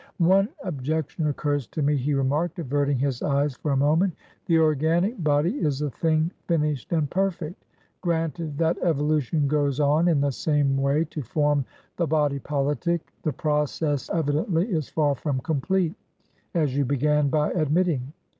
"One 0.17 0.49
objection 0.63 1.27
occurs 1.27 1.67
to 1.67 1.83
me," 1.83 1.95
he 1.95 2.15
remarked, 2.15 2.57
averting 2.57 2.97
his 2.97 3.21
eyes 3.21 3.55
for 3.55 3.71
a 3.71 3.77
moment. 3.77 4.15
"The 4.47 4.57
organic 4.57 5.23
body 5.23 5.51
is 5.59 5.83
a 5.83 5.91
thing 5.91 6.31
finished 6.47 6.91
and 6.91 7.07
perfect. 7.07 7.63
Granted 8.01 8.57
that 8.57 8.79
evolution 8.81 9.47
goes 9.47 9.79
on 9.79 10.07
in 10.07 10.19
the 10.19 10.31
same 10.31 10.75
way 10.75 11.05
to 11.05 11.21
form 11.21 11.65
the 11.97 12.07
body 12.07 12.39
politic, 12.39 13.13
the 13.21 13.31
process, 13.33 14.09
evidently, 14.09 14.65
is 14.71 14.89
far 14.89 15.13
from 15.13 15.39
completeas 15.41 15.93
you 16.69 16.83
began 16.83 17.29
by 17.29 17.51
admitting. 17.51 18.11